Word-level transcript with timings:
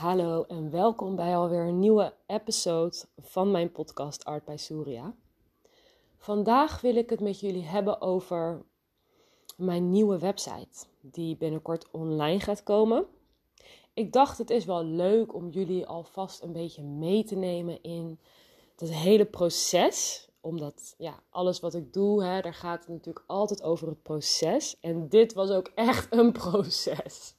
Hallo 0.00 0.44
en 0.48 0.70
welkom 0.70 1.16
bij 1.16 1.36
alweer 1.36 1.66
een 1.66 1.78
nieuwe 1.78 2.14
episode 2.26 2.96
van 3.18 3.50
mijn 3.50 3.72
podcast 3.72 4.24
Art 4.24 4.44
bij 4.44 4.56
Surya. 4.56 5.14
Vandaag 6.18 6.80
wil 6.80 6.96
ik 6.96 7.10
het 7.10 7.20
met 7.20 7.40
jullie 7.40 7.64
hebben 7.64 8.00
over 8.00 8.62
mijn 9.56 9.90
nieuwe 9.90 10.18
website, 10.18 10.86
die 11.00 11.36
binnenkort 11.36 11.90
online 11.90 12.40
gaat 12.40 12.62
komen. 12.62 13.06
Ik 13.94 14.12
dacht 14.12 14.38
het 14.38 14.50
is 14.50 14.64
wel 14.64 14.84
leuk 14.84 15.34
om 15.34 15.48
jullie 15.48 15.86
alvast 15.86 16.42
een 16.42 16.52
beetje 16.52 16.82
mee 16.82 17.24
te 17.24 17.36
nemen 17.36 17.82
in 17.82 18.18
het 18.76 18.92
hele 18.92 19.24
proces. 19.24 20.28
Omdat 20.40 20.94
ja, 20.98 21.22
alles 21.30 21.60
wat 21.60 21.74
ik 21.74 21.92
doe, 21.92 22.24
hè, 22.24 22.40
daar 22.40 22.54
gaat 22.54 22.80
het 22.80 22.88
natuurlijk 22.88 23.24
altijd 23.26 23.62
over 23.62 23.88
het 23.88 24.02
proces. 24.02 24.76
En 24.80 25.08
dit 25.08 25.32
was 25.32 25.50
ook 25.50 25.70
echt 25.74 26.14
een 26.14 26.32
proces. 26.48 27.34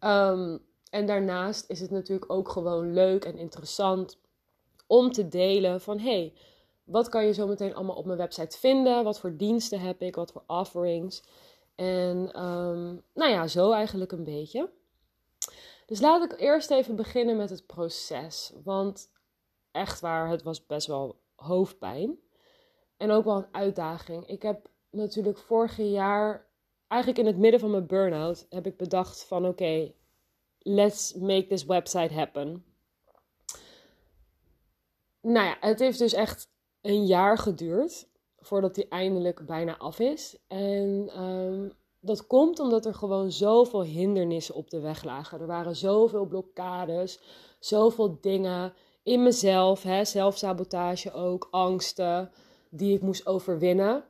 Um, 0.00 0.60
en 0.94 1.06
daarnaast 1.06 1.70
is 1.70 1.80
het 1.80 1.90
natuurlijk 1.90 2.32
ook 2.32 2.48
gewoon 2.48 2.92
leuk 2.92 3.24
en 3.24 3.38
interessant 3.38 4.18
om 4.86 5.12
te 5.12 5.28
delen 5.28 5.80
van 5.80 5.98
hey, 5.98 6.32
wat 6.84 7.08
kan 7.08 7.24
je 7.24 7.32
zo 7.32 7.46
meteen 7.46 7.74
allemaal 7.74 7.96
op 7.96 8.04
mijn 8.04 8.18
website 8.18 8.58
vinden? 8.58 9.04
Wat 9.04 9.20
voor 9.20 9.36
diensten 9.36 9.80
heb 9.80 10.02
ik? 10.02 10.14
Wat 10.14 10.32
voor 10.32 10.42
offerings? 10.46 11.22
En 11.74 12.42
um, 12.44 13.02
nou 13.14 13.30
ja, 13.30 13.46
zo 13.46 13.72
eigenlijk 13.72 14.12
een 14.12 14.24
beetje. 14.24 14.70
Dus 15.86 16.00
laat 16.00 16.32
ik 16.32 16.40
eerst 16.40 16.70
even 16.70 16.96
beginnen 16.96 17.36
met 17.36 17.50
het 17.50 17.66
proces. 17.66 18.52
Want 18.64 19.10
echt 19.70 20.00
waar, 20.00 20.28
het 20.28 20.42
was 20.42 20.66
best 20.66 20.86
wel 20.86 21.20
hoofdpijn. 21.34 22.18
En 22.96 23.10
ook 23.10 23.24
wel 23.24 23.36
een 23.36 23.54
uitdaging. 23.54 24.26
Ik 24.26 24.42
heb 24.42 24.68
natuurlijk 24.90 25.38
vorig 25.38 25.76
jaar, 25.76 26.46
eigenlijk 26.88 27.20
in 27.20 27.26
het 27.26 27.38
midden 27.40 27.60
van 27.60 27.70
mijn 27.70 27.86
burn-out, 27.86 28.46
heb 28.48 28.66
ik 28.66 28.76
bedacht 28.76 29.24
van 29.24 29.46
oké, 29.46 29.92
let's 30.64 31.14
make 31.14 31.46
this 31.46 31.64
website 31.64 32.14
happen. 32.14 32.64
Nou 35.20 35.46
ja, 35.46 35.56
het 35.60 35.78
heeft 35.78 35.98
dus 35.98 36.12
echt 36.12 36.48
een 36.80 37.06
jaar 37.06 37.38
geduurd 37.38 38.08
voordat 38.38 38.74
die 38.74 38.88
eindelijk 38.88 39.46
bijna 39.46 39.78
af 39.78 39.98
is. 39.98 40.38
En 40.48 41.20
um, 41.22 41.72
dat 42.00 42.26
komt 42.26 42.58
omdat 42.58 42.86
er 42.86 42.94
gewoon 42.94 43.32
zoveel 43.32 43.82
hindernissen 43.82 44.54
op 44.54 44.70
de 44.70 44.80
weg 44.80 45.04
lagen. 45.04 45.40
Er 45.40 45.46
waren 45.46 45.76
zoveel 45.76 46.26
blokkades, 46.26 47.20
zoveel 47.58 48.18
dingen 48.20 48.74
in 49.02 49.22
mezelf, 49.22 49.82
hè, 49.82 50.04
zelfsabotage 50.04 51.12
ook, 51.12 51.48
angsten 51.50 52.30
die 52.70 52.94
ik 52.94 53.02
moest 53.02 53.26
overwinnen. 53.26 54.04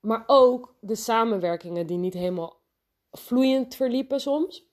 Maar 0.00 0.24
ook 0.26 0.74
de 0.80 0.94
samenwerkingen 0.94 1.86
die 1.86 1.98
niet 1.98 2.14
helemaal 2.14 2.60
vloeiend 3.10 3.74
verliepen 3.74 4.20
soms. 4.20 4.65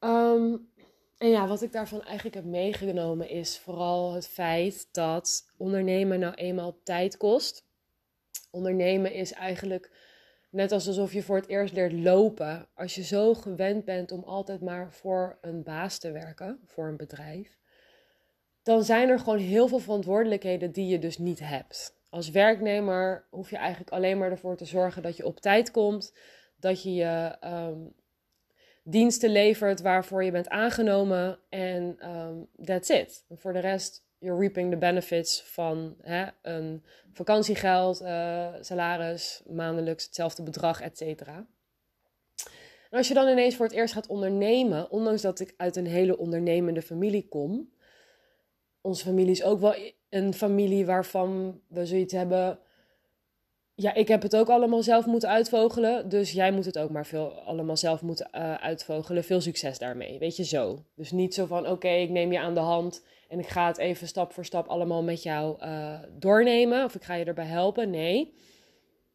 Um, 0.00 0.70
en 1.18 1.28
ja, 1.28 1.46
wat 1.46 1.62
ik 1.62 1.72
daarvan 1.72 2.02
eigenlijk 2.02 2.34
heb 2.34 2.44
meegenomen 2.44 3.28
is 3.28 3.58
vooral 3.58 4.12
het 4.12 4.28
feit 4.28 4.88
dat 4.92 5.52
ondernemen 5.56 6.18
nou 6.18 6.34
eenmaal 6.34 6.78
tijd 6.82 7.16
kost. 7.16 7.64
Ondernemen 8.50 9.12
is 9.12 9.32
eigenlijk 9.32 9.90
net 10.50 10.72
alsof 10.72 11.12
je 11.12 11.22
voor 11.22 11.36
het 11.36 11.48
eerst 11.48 11.74
leert 11.74 11.92
lopen. 11.92 12.68
Als 12.74 12.94
je 12.94 13.02
zo 13.02 13.34
gewend 13.34 13.84
bent 13.84 14.12
om 14.12 14.24
altijd 14.24 14.60
maar 14.60 14.92
voor 14.92 15.38
een 15.40 15.62
baas 15.62 15.98
te 15.98 16.10
werken, 16.10 16.60
voor 16.64 16.88
een 16.88 16.96
bedrijf, 16.96 17.58
dan 18.62 18.84
zijn 18.84 19.08
er 19.08 19.18
gewoon 19.18 19.38
heel 19.38 19.68
veel 19.68 19.78
verantwoordelijkheden 19.78 20.72
die 20.72 20.86
je 20.86 20.98
dus 20.98 21.18
niet 21.18 21.40
hebt. 21.40 21.94
Als 22.08 22.30
werknemer 22.30 23.26
hoef 23.30 23.50
je 23.50 23.56
eigenlijk 23.56 23.90
alleen 23.90 24.18
maar 24.18 24.30
ervoor 24.30 24.56
te 24.56 24.64
zorgen 24.64 25.02
dat 25.02 25.16
je 25.16 25.26
op 25.26 25.40
tijd 25.40 25.70
komt, 25.70 26.14
dat 26.56 26.82
je 26.82 26.94
je 26.94 27.36
um, 27.44 27.94
diensten 28.88 29.30
levert 29.30 29.80
waarvoor 29.80 30.24
je 30.24 30.30
bent 30.30 30.48
aangenomen. 30.48 31.38
En 31.48 32.10
um, 32.10 32.48
that's 32.64 32.88
it. 32.88 33.24
Voor 33.30 33.52
de 33.52 33.58
rest, 33.58 34.04
you're 34.18 34.40
reaping 34.40 34.70
the 34.70 34.76
benefits 34.76 35.42
van 35.42 35.96
hè, 36.02 36.26
een 36.42 36.84
vakantiegeld, 37.12 38.02
uh, 38.02 38.48
salaris, 38.60 39.42
maandelijks 39.46 40.04
hetzelfde 40.04 40.42
bedrag, 40.42 40.80
et 40.80 40.96
cetera. 40.96 41.46
En 42.90 42.98
als 42.98 43.08
je 43.08 43.14
dan 43.14 43.28
ineens 43.28 43.56
voor 43.56 43.66
het 43.66 43.74
eerst 43.74 43.94
gaat 43.94 44.06
ondernemen, 44.06 44.90
ondanks 44.90 45.22
dat 45.22 45.40
ik 45.40 45.54
uit 45.56 45.76
een 45.76 45.86
hele 45.86 46.18
ondernemende 46.18 46.82
familie 46.82 47.28
kom. 47.28 47.70
Onze 48.80 49.04
familie 49.04 49.30
is 49.30 49.42
ook 49.42 49.60
wel 49.60 49.74
een 50.08 50.34
familie 50.34 50.86
waarvan 50.86 51.60
we 51.68 51.86
zoiets 51.86 52.12
hebben 52.12 52.58
ja, 53.78 53.94
ik 53.94 54.08
heb 54.08 54.22
het 54.22 54.36
ook 54.36 54.48
allemaal 54.48 54.82
zelf 54.82 55.06
moeten 55.06 55.28
uitvogelen. 55.28 56.08
Dus 56.08 56.32
jij 56.32 56.52
moet 56.52 56.64
het 56.64 56.78
ook 56.78 56.90
maar 56.90 57.06
veel 57.06 57.32
allemaal 57.32 57.76
zelf 57.76 58.02
moeten 58.02 58.28
uh, 58.34 58.54
uitvogelen. 58.54 59.24
Veel 59.24 59.40
succes 59.40 59.78
daarmee. 59.78 60.18
Weet 60.18 60.36
je 60.36 60.44
zo. 60.44 60.84
Dus 60.94 61.10
niet 61.10 61.34
zo 61.34 61.46
van: 61.46 61.68
oké, 61.68 61.88
ik 61.88 62.10
neem 62.10 62.32
je 62.32 62.40
aan 62.40 62.54
de 62.54 62.60
hand 62.60 63.04
en 63.28 63.38
ik 63.38 63.46
ga 63.46 63.66
het 63.66 63.78
even 63.78 64.06
stap 64.06 64.32
voor 64.32 64.44
stap 64.44 64.66
allemaal 64.66 65.02
met 65.02 65.22
jou 65.22 65.64
uh, 65.64 65.98
doornemen. 66.18 66.84
Of 66.84 66.94
ik 66.94 67.02
ga 67.02 67.14
je 67.14 67.24
erbij 67.24 67.46
helpen. 67.46 67.90
Nee. 67.90 68.34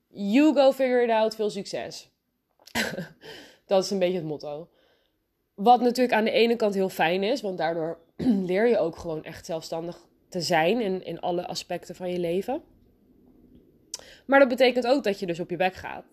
You 0.08 0.54
go 0.54 0.72
figure 0.72 1.04
it 1.04 1.10
out. 1.10 1.36
Veel 1.36 1.50
succes. 1.50 2.10
dat 3.66 3.84
is 3.84 3.90
een 3.90 4.00
beetje 4.00 4.18
het 4.18 4.26
motto. 4.26 4.70
Wat 5.54 5.82
natuurlijk 5.82 6.18
aan 6.18 6.24
de 6.24 6.32
ene 6.32 6.56
kant 6.56 6.74
heel 6.74 6.90
fijn 6.90 7.24
is, 7.24 7.42
want 7.42 7.58
daardoor 7.58 8.00
leer 8.52 8.68
je 8.68 8.78
ook 8.78 8.98
gewoon 8.98 9.24
echt 9.24 9.46
zelfstandig 9.46 10.06
te 10.30 10.42
zijn 10.42 10.82
in, 10.82 11.06
in 11.06 11.20
alle 11.20 11.48
aspecten 11.48 11.96
van 11.96 12.12
je 12.12 12.20
leven. 12.20 12.62
Maar 14.32 14.40
dat 14.40 14.50
betekent 14.50 14.88
ook 14.88 15.04
dat 15.04 15.20
je 15.20 15.26
dus 15.26 15.40
op 15.40 15.50
je 15.50 15.56
bek 15.56 15.74
gaat. 15.74 16.06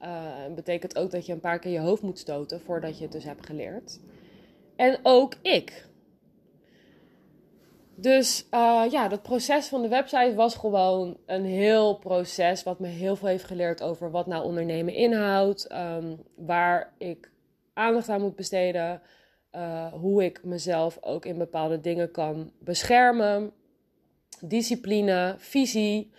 Uh, 0.00 0.54
betekent 0.54 0.98
ook 0.98 1.10
dat 1.10 1.26
je 1.26 1.32
een 1.32 1.40
paar 1.40 1.58
keer 1.58 1.72
je 1.72 1.78
hoofd 1.78 2.02
moet 2.02 2.18
stoten 2.18 2.60
voordat 2.60 2.96
je 2.96 3.02
het 3.02 3.12
dus 3.12 3.24
hebt 3.24 3.46
geleerd. 3.46 4.00
En 4.76 4.98
ook 5.02 5.34
ik. 5.42 5.86
Dus 7.94 8.46
uh, 8.50 8.84
ja, 8.90 9.08
dat 9.08 9.22
proces 9.22 9.66
van 9.66 9.82
de 9.82 9.88
website 9.88 10.34
was 10.34 10.54
gewoon 10.54 11.16
een 11.26 11.44
heel 11.44 11.94
proces. 11.98 12.62
Wat 12.62 12.80
me 12.80 12.86
heel 12.86 13.16
veel 13.16 13.28
heeft 13.28 13.44
geleerd 13.44 13.82
over 13.82 14.10
wat 14.10 14.26
nou 14.26 14.44
ondernemen 14.44 14.94
inhoudt. 14.94 15.72
Um, 15.72 16.22
waar 16.34 16.92
ik 16.98 17.30
aandacht 17.72 18.08
aan 18.08 18.20
moet 18.20 18.36
besteden. 18.36 19.02
Uh, 19.52 19.92
hoe 19.92 20.24
ik 20.24 20.44
mezelf 20.44 20.98
ook 21.00 21.24
in 21.24 21.38
bepaalde 21.38 21.80
dingen 21.80 22.10
kan 22.10 22.52
beschermen. 22.58 23.52
Discipline, 24.40 25.34
visie 25.38 26.12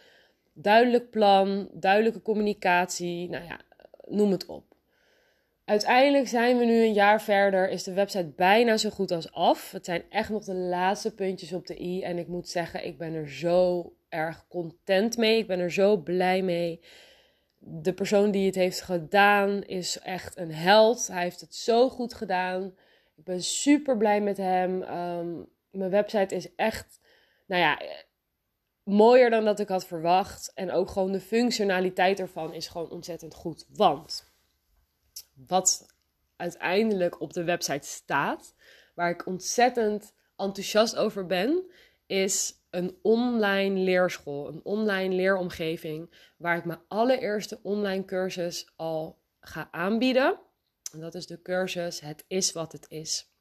duidelijk 0.54 1.10
plan, 1.10 1.70
duidelijke 1.72 2.22
communicatie, 2.22 3.30
nou 3.30 3.44
ja, 3.44 3.60
noem 4.08 4.32
het 4.32 4.46
op. 4.46 4.74
Uiteindelijk 5.66 6.28
zijn 6.28 6.58
we 6.58 6.66
nu 6.66 6.82
een 6.84 6.94
jaar 6.94 7.22
verder, 7.22 7.70
is 7.70 7.84
de 7.84 7.94
website 7.94 8.32
bijna 8.36 8.78
zo 8.78 8.90
goed 8.90 9.12
als 9.12 9.32
af. 9.32 9.72
Het 9.72 9.86
zijn 9.86 10.04
echt 10.10 10.30
nog 10.30 10.44
de 10.44 10.54
laatste 10.54 11.16
puntjes 11.16 11.54
op 11.54 11.68
de 11.68 11.82
i. 11.82 12.02
En 12.02 12.18
ik 12.18 12.28
moet 12.28 12.50
zeggen, 12.50 12.86
ik 12.86 12.98
ben 12.98 13.14
er 13.14 13.30
zo 13.30 13.94
erg 14.10 14.46
content 14.48 15.18
mee. 15.18 15.38
Ik 15.38 15.48
ben 15.48 15.60
er 15.60 15.72
zo 15.72 15.98
blij 15.98 16.42
mee. 16.42 16.82
De 17.58 17.94
persoon 17.94 18.32
die 18.32 18.46
het 18.46 18.56
heeft 18.56 18.82
gedaan 18.82 19.64
is 19.64 20.00
echt 20.00 20.38
een 20.38 20.54
held. 20.54 21.08
Hij 21.08 21.24
heeft 21.24 21.42
het 21.42 21.56
zo 21.56 21.90
goed 21.90 22.14
gedaan. 22.14 22.76
Ik 23.16 23.24
ben 23.24 23.44
super 23.44 23.98
blij 23.98 24.22
met 24.22 24.38
hem. 24.38 24.82
Um, 24.82 25.48
mijn 25.72 25.92
website 25.92 26.36
is 26.36 26.56
echt, 26.56 27.00
nou 27.46 27.62
ja, 27.62 27.82
mooier 28.84 29.30
dan 29.30 29.46
dat 29.46 29.60
ik 29.60 29.68
had 29.68 29.86
verwacht. 29.86 30.52
En 30.54 30.72
ook 30.72 30.90
gewoon 30.90 31.12
de 31.12 31.22
functionaliteit 31.22 32.20
ervan 32.20 32.54
is 32.54 32.68
gewoon 32.68 32.90
ontzettend 32.90 33.34
goed. 33.34 33.66
Want 33.70 34.32
wat 35.48 35.86
uiteindelijk 36.36 37.22
op 37.22 37.34
de 37.34 37.44
website 37.44 37.88
staat, 37.88 38.56
waar 38.96 39.10
ik 39.10 39.26
ontzettend 39.26 40.14
enthousiast 40.36 40.96
over 40.96 41.26
ben, 41.26 41.66
is 42.06 42.56
een 42.70 42.98
online 43.02 43.80
leerschool, 43.80 44.48
een 44.48 44.62
online 44.64 45.16
leeromgeving, 45.16 46.10
waar 46.38 46.58
ik 46.58 46.66
mijn 46.66 46.82
allereerste 46.88 47.60
online 47.62 48.06
cursus 48.06 48.74
al 48.76 49.20
ga 49.40 49.68
aanbieden. 49.72 50.40
En 50.94 51.00
dat 51.00 51.16
is 51.16 51.28
de 51.28 51.42
cursus 51.42 52.00
Het 52.00 52.24
is 52.28 52.52
wat 52.52 52.72
het 52.72 52.86
is. 52.90 53.32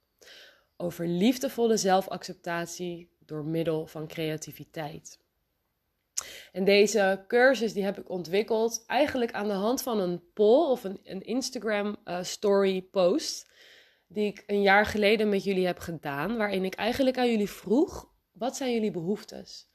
Over 0.76 1.06
liefdevolle 1.06 1.76
zelfacceptatie 1.76 3.10
door 3.18 3.44
middel 3.44 3.86
van 3.86 4.06
creativiteit. 4.06 5.21
En 6.52 6.64
deze 6.64 7.24
cursus 7.28 7.72
die 7.72 7.84
heb 7.84 7.98
ik 7.98 8.10
ontwikkeld 8.10 8.84
eigenlijk 8.86 9.32
aan 9.32 9.48
de 9.48 9.52
hand 9.52 9.82
van 9.82 10.00
een 10.00 10.22
poll 10.34 10.70
of 10.70 10.84
een, 10.84 11.00
een 11.04 11.22
Instagram 11.22 11.96
uh, 12.04 12.22
story 12.22 12.82
post. 12.82 13.50
Die 14.06 14.26
ik 14.26 14.42
een 14.46 14.62
jaar 14.62 14.86
geleden 14.86 15.28
met 15.28 15.44
jullie 15.44 15.66
heb 15.66 15.78
gedaan. 15.78 16.36
Waarin 16.36 16.64
ik 16.64 16.74
eigenlijk 16.74 17.18
aan 17.18 17.30
jullie 17.30 17.50
vroeg: 17.50 18.08
wat 18.32 18.56
zijn 18.56 18.72
jullie 18.72 18.90
behoeftes? 18.90 19.70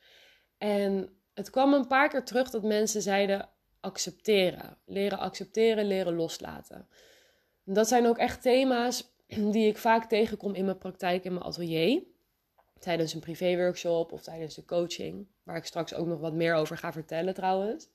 En 0.58 1.10
het 1.34 1.50
kwam 1.50 1.74
een 1.74 1.88
paar 1.88 2.10
keer 2.10 2.24
terug 2.24 2.50
dat 2.50 2.64
mensen 2.64 3.02
zeiden: 3.02 3.50
accepteren. 3.80 4.78
Leren 4.86 5.20
accepteren, 5.20 5.86
leren 5.86 6.16
loslaten. 6.16 6.88
En 7.66 7.74
dat 7.74 7.88
zijn 7.88 8.08
ook 8.08 8.18
echt 8.18 8.42
thema's 8.42 9.16
die 9.28 9.68
ik 9.68 9.78
vaak 9.78 10.10
tegenkom 10.10 10.54
in 10.54 10.66
mijn 10.66 10.78
praktijk, 10.78 11.24
in 11.24 11.34
mijn 11.34 11.46
atelier 11.46 12.04
tijdens 12.80 13.14
een 13.14 13.20
privéworkshop 13.20 14.12
of 14.12 14.22
tijdens 14.22 14.56
de 14.56 14.66
coaching, 14.66 15.28
waar 15.44 15.56
ik 15.56 15.66
straks 15.66 15.94
ook 15.94 16.08
nog 16.08 16.20
wat 16.20 16.34
meer 16.34 16.54
over 16.54 16.78
ga 16.78 16.92
vertellen 16.92 17.34
trouwens. 17.34 17.90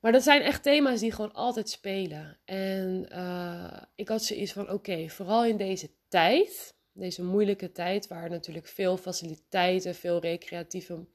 Maar 0.00 0.12
dat 0.12 0.22
zijn 0.22 0.42
echt 0.42 0.62
thema's 0.62 1.00
die 1.00 1.12
gewoon 1.12 1.32
altijd 1.32 1.68
spelen. 1.68 2.38
En 2.44 3.08
uh, 3.12 3.82
ik 3.94 4.08
had 4.08 4.22
zoiets 4.22 4.52
van: 4.52 4.70
oké, 4.70 5.08
vooral 5.08 5.44
in 5.44 5.56
deze 5.56 5.90
tijd, 6.08 6.74
deze 6.92 7.22
moeilijke 7.22 7.72
tijd, 7.72 8.08
waar 8.08 8.30
natuurlijk 8.30 8.66
veel 8.66 8.96
faciliteiten, 8.96 9.94
veel 9.94 10.20
recreatieve 10.20 11.06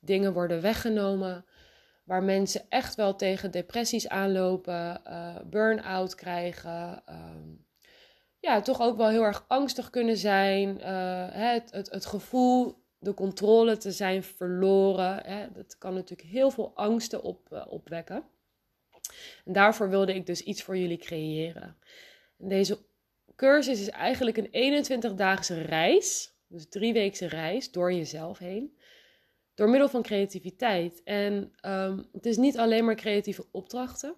dingen 0.00 0.32
worden 0.32 0.60
weggenomen. 0.60 1.44
Waar 2.04 2.22
mensen 2.22 2.62
echt 2.68 2.94
wel 2.94 3.16
tegen 3.16 3.50
depressies 3.50 4.08
aanlopen, 4.08 5.00
uh, 5.06 5.36
burn-out 5.44 6.14
krijgen. 6.14 7.02
Uh, 7.08 7.34
ja, 8.40 8.60
toch 8.60 8.80
ook 8.80 8.96
wel 8.96 9.08
heel 9.08 9.22
erg 9.22 9.44
angstig 9.48 9.90
kunnen 9.90 10.16
zijn. 10.16 10.78
Uh, 10.80 11.26
het, 11.30 11.70
het, 11.70 11.90
het 11.90 12.06
gevoel 12.06 12.80
de 12.98 13.14
controle 13.14 13.76
te 13.76 13.92
zijn 13.92 14.22
verloren. 14.22 15.26
Hè? 15.26 15.52
Dat 15.52 15.78
kan 15.78 15.94
natuurlijk 15.94 16.28
heel 16.28 16.50
veel 16.50 16.72
angsten 16.74 17.22
op, 17.22 17.48
uh, 17.52 17.66
opwekken. 17.68 18.24
En 19.44 19.52
daarvoor 19.52 19.88
wilde 19.88 20.14
ik 20.14 20.26
dus 20.26 20.42
iets 20.42 20.62
voor 20.62 20.76
jullie 20.76 20.98
creëren. 20.98 21.76
En 22.38 22.48
deze 22.48 22.78
cursus 23.36 23.80
is 23.80 23.88
eigenlijk 23.88 24.36
een 24.36 24.84
21-daagse 24.84 25.62
reis, 25.62 26.32
dus 26.46 26.68
drieweekse 26.68 27.26
reis 27.26 27.70
door 27.70 27.92
jezelf 27.92 28.38
heen, 28.38 28.78
door 29.54 29.68
middel 29.68 29.88
van 29.88 30.02
creativiteit. 30.02 31.02
En 31.02 31.52
um, 31.66 32.08
het 32.12 32.26
is 32.26 32.36
niet 32.36 32.58
alleen 32.58 32.84
maar 32.84 32.94
creatieve 32.94 33.46
opdrachten. 33.50 34.14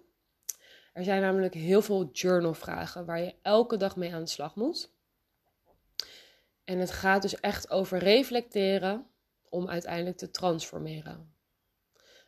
Er 0.93 1.03
zijn 1.03 1.21
namelijk 1.21 1.53
heel 1.53 1.81
veel 1.81 2.09
journalvragen 2.11 3.05
waar 3.05 3.19
je 3.19 3.35
elke 3.41 3.77
dag 3.77 3.95
mee 3.95 4.13
aan 4.13 4.23
de 4.23 4.29
slag 4.29 4.55
moet. 4.55 4.91
En 6.63 6.79
het 6.79 6.91
gaat 6.91 7.21
dus 7.21 7.39
echt 7.39 7.69
over 7.69 7.97
reflecteren 7.97 9.05
om 9.49 9.69
uiteindelijk 9.69 10.17
te 10.17 10.29
transformeren. 10.29 11.33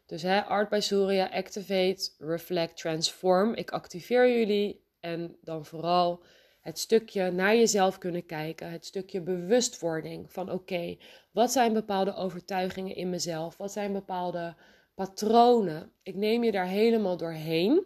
Dus 0.05 0.21
hè, 0.21 0.43
Art 0.43 0.69
by 0.69 0.79
Surya, 0.79 1.29
Activate, 1.29 2.11
Reflect, 2.17 2.77
Transform. 2.77 3.53
Ik 3.53 3.71
activeer 3.71 4.37
jullie 4.37 4.83
en 4.99 5.37
dan 5.41 5.65
vooral 5.65 6.23
het 6.61 6.79
stukje 6.79 7.31
naar 7.31 7.55
jezelf 7.55 7.97
kunnen 7.97 8.25
kijken. 8.25 8.71
Het 8.71 8.85
stukje 8.85 9.21
bewustwording 9.21 10.31
van 10.31 10.51
oké, 10.51 10.97
wat 11.31 11.51
zijn 11.51 11.73
bepaalde 11.73 12.13
overtuigingen 12.13 12.95
in 12.95 13.09
mezelf? 13.09 13.57
Wat 13.57 13.71
zijn 13.71 13.93
bepaalde 13.93 14.55
patronen? 14.95 15.91
Ik 16.03 16.15
neem 16.15 16.43
je 16.43 16.51
daar 16.51 16.67
helemaal 16.67 17.17
doorheen. 17.17 17.85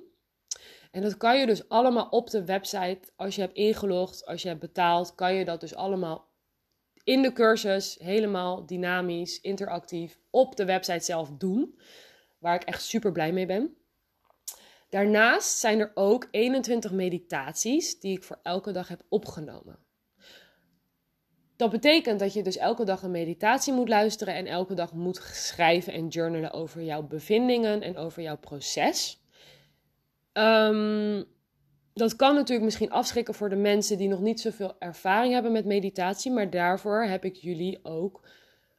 En 0.91 1.01
dat 1.01 1.17
kan 1.17 1.39
je 1.39 1.45
dus 1.45 1.69
allemaal 1.69 2.07
op 2.09 2.29
de 2.29 2.45
website, 2.45 2.99
als 3.15 3.35
je 3.35 3.41
hebt 3.41 3.55
ingelogd, 3.55 4.25
als 4.25 4.41
je 4.41 4.47
hebt 4.47 4.59
betaald, 4.59 5.15
kan 5.15 5.33
je 5.33 5.45
dat 5.45 5.59
dus 5.59 5.75
allemaal 5.75 6.27
in 7.03 7.21
de 7.21 7.33
cursus 7.33 7.97
helemaal 8.01 8.65
dynamisch, 8.65 9.41
interactief 9.41 10.19
op 10.29 10.55
de 10.55 10.65
website 10.65 11.05
zelf 11.05 11.29
doen. 11.37 11.79
Waar 12.39 12.55
ik 12.55 12.63
echt 12.63 12.83
super 12.83 13.11
blij 13.11 13.31
mee 13.31 13.45
ben. 13.45 13.77
Daarnaast 14.89 15.57
zijn 15.57 15.79
er 15.79 15.91
ook 15.93 16.27
21 16.31 16.91
meditaties 16.91 17.99
die 17.99 18.17
ik 18.17 18.23
voor 18.23 18.39
elke 18.43 18.71
dag 18.71 18.87
heb 18.87 19.01
opgenomen. 19.09 19.79
Dat 21.55 21.71
betekent 21.71 22.19
dat 22.19 22.33
je 22.33 22.43
dus 22.43 22.57
elke 22.57 22.83
dag 22.83 23.03
een 23.03 23.11
meditatie 23.11 23.73
moet 23.73 23.89
luisteren 23.89 24.33
en 24.33 24.45
elke 24.45 24.73
dag 24.73 24.93
moet 24.93 25.21
schrijven 25.33 25.93
en 25.93 26.07
journalen 26.07 26.51
over 26.51 26.83
jouw 26.83 27.03
bevindingen 27.03 27.81
en 27.81 27.97
over 27.97 28.21
jouw 28.21 28.37
proces. 28.37 29.21
Um, 30.39 31.25
dat 31.93 32.15
kan 32.15 32.35
natuurlijk 32.35 32.65
misschien 32.65 32.91
afschrikken 32.91 33.33
voor 33.33 33.49
de 33.49 33.55
mensen 33.55 33.97
die 33.97 34.07
nog 34.07 34.19
niet 34.19 34.41
zoveel 34.41 34.75
ervaring 34.79 35.33
hebben 35.33 35.51
met 35.51 35.65
meditatie, 35.65 36.31
maar 36.31 36.49
daarvoor 36.49 37.03
heb 37.03 37.25
ik 37.25 37.35
jullie 37.35 37.79
ook, 37.83 38.27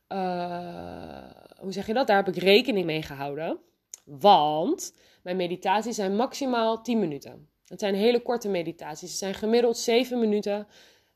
uh, 0.08 1.30
hoe 1.58 1.72
zeg 1.72 1.86
je 1.86 1.94
dat? 1.94 2.06
Daar 2.06 2.24
heb 2.24 2.34
ik 2.34 2.42
rekening 2.42 2.86
mee 2.86 3.02
gehouden. 3.02 3.58
Want 4.04 4.94
mijn 5.22 5.36
meditaties 5.36 5.94
zijn 5.94 6.16
maximaal 6.16 6.82
10 6.82 6.98
minuten. 6.98 7.48
Het 7.66 7.80
zijn 7.80 7.94
hele 7.94 8.22
korte 8.22 8.48
meditaties. 8.48 9.10
Ze 9.10 9.16
zijn 9.16 9.34
gemiddeld 9.34 9.76
7 9.76 10.18
minuten. 10.18 10.66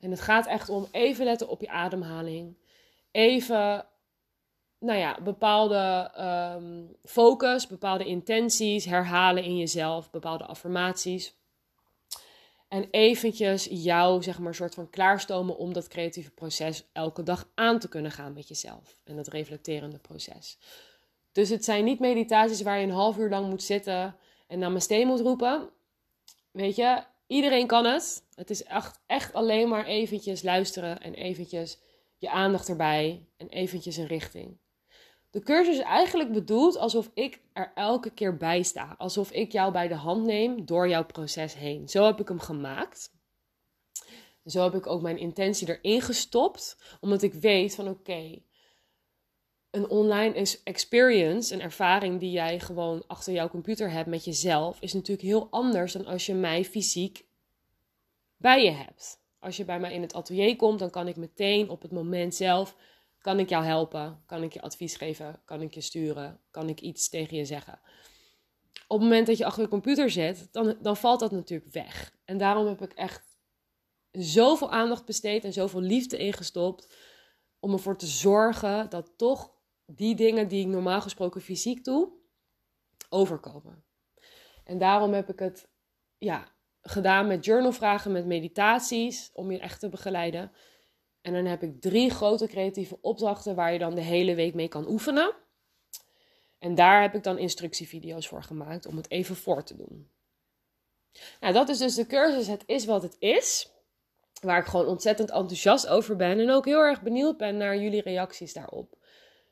En 0.00 0.10
het 0.10 0.20
gaat 0.20 0.46
echt 0.46 0.68
om 0.68 0.86
even 0.90 1.24
letten 1.24 1.48
op 1.48 1.60
je 1.60 1.68
ademhaling. 1.68 2.56
Even, 3.10 3.86
nou 4.84 4.98
ja, 4.98 5.18
bepaalde 5.22 6.10
um, 6.56 6.96
focus, 7.04 7.66
bepaalde 7.66 8.04
intenties 8.04 8.84
herhalen 8.84 9.44
in 9.44 9.56
jezelf, 9.56 10.10
bepaalde 10.10 10.44
affirmaties. 10.44 11.34
En 12.68 12.88
eventjes 12.90 13.68
jou, 13.70 14.22
zeg 14.22 14.38
maar, 14.38 14.54
soort 14.54 14.74
van 14.74 14.90
klaarstomen 14.90 15.56
om 15.56 15.72
dat 15.72 15.88
creatieve 15.88 16.30
proces 16.30 16.84
elke 16.92 17.22
dag 17.22 17.48
aan 17.54 17.78
te 17.78 17.88
kunnen 17.88 18.10
gaan 18.10 18.32
met 18.32 18.48
jezelf. 18.48 19.00
En 19.04 19.16
dat 19.16 19.28
reflecterende 19.28 19.98
proces. 19.98 20.58
Dus 21.32 21.48
het 21.48 21.64
zijn 21.64 21.84
niet 21.84 22.00
meditaties 22.00 22.62
waar 22.62 22.78
je 22.78 22.86
een 22.86 22.92
half 22.92 23.18
uur 23.18 23.30
lang 23.30 23.48
moet 23.48 23.62
zitten 23.62 24.16
en 24.46 24.58
namaste 24.58 25.04
moet 25.06 25.20
roepen. 25.20 25.68
Weet 26.50 26.76
je, 26.76 27.02
iedereen 27.26 27.66
kan 27.66 27.84
het. 27.84 28.24
Het 28.34 28.50
is 28.50 28.64
echt, 28.64 29.00
echt 29.06 29.32
alleen 29.32 29.68
maar 29.68 29.84
eventjes 29.84 30.42
luisteren 30.42 31.00
en 31.00 31.14
eventjes 31.14 31.78
je 32.18 32.30
aandacht 32.30 32.68
erbij 32.68 33.26
en 33.36 33.48
eventjes 33.48 33.96
een 33.96 34.06
richting. 34.06 34.56
De 35.34 35.42
cursus 35.42 35.76
is 35.76 35.82
eigenlijk 35.82 36.32
bedoeld 36.32 36.76
alsof 36.76 37.10
ik 37.14 37.40
er 37.52 37.72
elke 37.74 38.10
keer 38.10 38.36
bij 38.36 38.62
sta. 38.62 38.94
Alsof 38.98 39.30
ik 39.30 39.52
jou 39.52 39.72
bij 39.72 39.88
de 39.88 39.94
hand 39.94 40.24
neem 40.24 40.66
door 40.66 40.88
jouw 40.88 41.04
proces 41.04 41.54
heen. 41.54 41.88
Zo 41.88 42.04
heb 42.04 42.20
ik 42.20 42.28
hem 42.28 42.40
gemaakt. 42.40 43.12
Zo 44.46 44.62
heb 44.62 44.74
ik 44.74 44.86
ook 44.86 45.02
mijn 45.02 45.18
intentie 45.18 45.68
erin 45.68 46.00
gestopt. 46.00 46.76
Omdat 47.00 47.22
ik 47.22 47.34
weet 47.34 47.74
van 47.74 47.88
oké, 47.88 48.42
een 49.70 49.88
online 49.88 50.46
experience, 50.64 51.54
een 51.54 51.60
ervaring 51.60 52.20
die 52.20 52.30
jij 52.30 52.60
gewoon 52.60 53.04
achter 53.06 53.32
jouw 53.32 53.48
computer 53.48 53.90
hebt 53.90 54.08
met 54.08 54.24
jezelf, 54.24 54.80
is 54.80 54.92
natuurlijk 54.92 55.28
heel 55.28 55.46
anders 55.50 55.92
dan 55.92 56.06
als 56.06 56.26
je 56.26 56.34
mij 56.34 56.64
fysiek 56.64 57.24
bij 58.36 58.64
je 58.64 58.70
hebt. 58.70 59.22
Als 59.38 59.56
je 59.56 59.64
bij 59.64 59.80
mij 59.80 59.92
in 59.92 60.02
het 60.02 60.14
atelier 60.14 60.56
komt, 60.56 60.78
dan 60.78 60.90
kan 60.90 61.08
ik 61.08 61.16
meteen 61.16 61.68
op 61.68 61.82
het 61.82 61.92
moment 61.92 62.34
zelf 62.34 62.76
kan 63.24 63.38
ik 63.38 63.48
jou 63.48 63.64
helpen? 63.64 64.22
Kan 64.26 64.42
ik 64.42 64.52
je 64.52 64.62
advies 64.62 64.96
geven? 64.96 65.40
Kan 65.44 65.62
ik 65.62 65.74
je 65.74 65.80
sturen? 65.80 66.40
Kan 66.50 66.68
ik 66.68 66.80
iets 66.80 67.08
tegen 67.08 67.36
je 67.36 67.44
zeggen? 67.44 67.80
Op 68.86 68.98
het 69.00 69.08
moment 69.08 69.26
dat 69.26 69.38
je 69.38 69.44
achter 69.44 69.62
de 69.62 69.68
computer 69.68 70.10
zit, 70.10 70.52
dan, 70.52 70.76
dan 70.82 70.96
valt 70.96 71.20
dat 71.20 71.30
natuurlijk 71.30 71.72
weg. 71.72 72.16
En 72.24 72.38
daarom 72.38 72.66
heb 72.66 72.82
ik 72.82 72.92
echt 72.92 73.38
zoveel 74.10 74.70
aandacht 74.70 75.04
besteed 75.04 75.44
en 75.44 75.52
zoveel 75.52 75.80
liefde 75.80 76.16
ingestopt 76.16 76.94
om 77.60 77.72
ervoor 77.72 77.96
te 77.96 78.06
zorgen 78.06 78.90
dat 78.90 79.12
toch 79.16 79.52
die 79.86 80.14
dingen 80.14 80.48
die 80.48 80.60
ik 80.60 80.72
normaal 80.72 81.00
gesproken 81.00 81.40
fysiek 81.40 81.84
doe, 81.84 82.12
overkomen. 83.08 83.84
En 84.64 84.78
daarom 84.78 85.12
heb 85.12 85.28
ik 85.28 85.38
het 85.38 85.68
ja, 86.18 86.48
gedaan 86.82 87.26
met 87.26 87.44
journalvragen, 87.44 88.12
met 88.12 88.26
meditaties, 88.26 89.30
om 89.32 89.50
je 89.50 89.58
echt 89.58 89.80
te 89.80 89.88
begeleiden. 89.88 90.52
En 91.24 91.32
dan 91.32 91.44
heb 91.44 91.62
ik 91.62 91.80
drie 91.80 92.10
grote 92.10 92.46
creatieve 92.46 92.98
opdrachten 93.00 93.54
waar 93.54 93.72
je 93.72 93.78
dan 93.78 93.94
de 93.94 94.00
hele 94.00 94.34
week 94.34 94.54
mee 94.54 94.68
kan 94.68 94.88
oefenen. 94.88 95.32
En 96.58 96.74
daar 96.74 97.02
heb 97.02 97.14
ik 97.14 97.22
dan 97.22 97.38
instructievideo's 97.38 98.28
voor 98.28 98.42
gemaakt 98.42 98.86
om 98.86 98.96
het 98.96 99.10
even 99.10 99.36
voor 99.36 99.64
te 99.64 99.76
doen. 99.76 100.10
Nou, 101.40 101.52
dat 101.52 101.68
is 101.68 101.78
dus 101.78 101.94
de 101.94 102.06
cursus 102.06 102.46
Het 102.46 102.62
is 102.66 102.84
wat 102.84 103.02
het 103.02 103.16
is. 103.18 103.70
Waar 104.40 104.58
ik 104.58 104.66
gewoon 104.66 104.86
ontzettend 104.86 105.30
enthousiast 105.30 105.86
over 105.86 106.16
ben. 106.16 106.40
En 106.40 106.50
ook 106.50 106.64
heel 106.64 106.80
erg 106.80 107.02
benieuwd 107.02 107.36
ben 107.36 107.56
naar 107.56 107.76
jullie 107.76 108.02
reacties 108.02 108.52
daarop. 108.52 108.96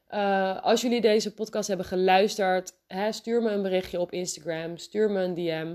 Uh, 0.08 0.62
als 0.62 0.80
jullie 0.80 1.00
deze 1.00 1.34
podcast 1.34 1.68
hebben 1.68 1.86
geluisterd, 1.86 2.72
hè, 2.86 3.12
stuur 3.12 3.42
me 3.42 3.50
een 3.50 3.62
berichtje 3.62 4.00
op 4.00 4.12
Instagram. 4.12 4.76
Stuur 4.76 5.10
me 5.10 5.22
een 5.22 5.34
DM. 5.34 5.74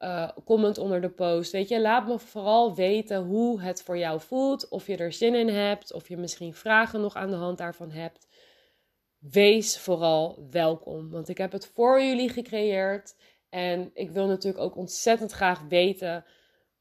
Uh, 0.00 0.28
comment 0.44 0.78
onder 0.78 1.00
de 1.00 1.08
post. 1.08 1.52
Weet 1.52 1.68
je, 1.68 1.80
laat 1.80 2.06
me 2.06 2.18
vooral 2.18 2.74
weten 2.74 3.22
hoe 3.22 3.60
het 3.60 3.82
voor 3.82 3.98
jou 3.98 4.20
voelt. 4.20 4.68
Of 4.68 4.86
je 4.86 4.96
er 4.96 5.12
zin 5.12 5.34
in 5.34 5.48
hebt. 5.48 5.92
Of 5.92 6.08
je 6.08 6.16
misschien 6.16 6.54
vragen 6.54 7.00
nog 7.00 7.14
aan 7.14 7.30
de 7.30 7.36
hand 7.36 7.58
daarvan 7.58 7.90
hebt. 7.90 8.28
Wees 9.18 9.78
vooral 9.78 10.46
welkom. 10.50 11.10
Want 11.10 11.28
ik 11.28 11.38
heb 11.38 11.52
het 11.52 11.66
voor 11.66 12.02
jullie 12.02 12.28
gecreëerd. 12.28 13.16
En 13.48 13.90
ik 13.94 14.10
wil 14.10 14.26
natuurlijk 14.26 14.64
ook 14.64 14.76
ontzettend 14.76 15.32
graag 15.32 15.62
weten 15.68 16.24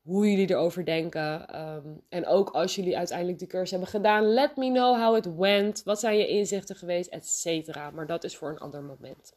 hoe 0.01 0.31
jullie 0.31 0.49
erover 0.49 0.85
denken. 0.85 1.61
Um, 1.61 2.01
en 2.09 2.25
ook 2.25 2.49
als 2.49 2.75
jullie 2.75 2.97
uiteindelijk 2.97 3.39
de 3.39 3.47
cursus 3.47 3.71
hebben 3.71 3.89
gedaan, 3.89 4.33
let 4.33 4.55
me 4.55 4.71
know 4.71 5.01
how 5.01 5.15
it 5.15 5.35
went. 5.35 5.83
Wat 5.83 5.99
zijn 5.99 6.17
je 6.17 6.27
inzichten 6.27 6.75
geweest, 6.75 7.09
et 7.09 7.27
cetera. 7.27 7.91
Maar 7.91 8.07
dat 8.07 8.23
is 8.23 8.37
voor 8.37 8.49
een 8.49 8.59
ander 8.59 8.83
moment. 8.83 9.33